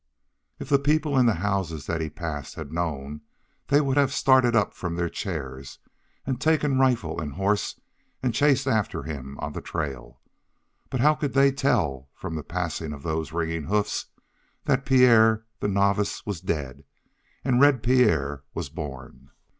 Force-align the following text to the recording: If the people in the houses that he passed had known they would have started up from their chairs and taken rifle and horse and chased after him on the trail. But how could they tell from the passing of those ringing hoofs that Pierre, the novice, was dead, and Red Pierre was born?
If 0.57 0.67
the 0.69 0.79
people 0.79 1.15
in 1.15 1.27
the 1.27 1.35
houses 1.45 1.85
that 1.85 2.01
he 2.01 2.09
passed 2.09 2.55
had 2.55 2.73
known 2.73 3.21
they 3.67 3.79
would 3.79 3.97
have 3.97 4.11
started 4.11 4.55
up 4.55 4.73
from 4.73 4.95
their 4.95 5.09
chairs 5.09 5.77
and 6.25 6.41
taken 6.41 6.79
rifle 6.79 7.21
and 7.21 7.33
horse 7.33 7.79
and 8.23 8.33
chased 8.33 8.65
after 8.65 9.03
him 9.03 9.37
on 9.37 9.53
the 9.53 9.61
trail. 9.61 10.19
But 10.89 11.01
how 11.01 11.13
could 11.13 11.33
they 11.33 11.51
tell 11.51 12.09
from 12.15 12.33
the 12.33 12.41
passing 12.41 12.93
of 12.93 13.03
those 13.03 13.31
ringing 13.31 13.65
hoofs 13.65 14.07
that 14.65 14.87
Pierre, 14.87 15.45
the 15.59 15.67
novice, 15.67 16.25
was 16.25 16.41
dead, 16.41 16.83
and 17.45 17.61
Red 17.61 17.83
Pierre 17.83 18.41
was 18.55 18.69
born? 18.69 19.29